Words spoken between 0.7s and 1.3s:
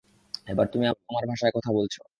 তুমি আমার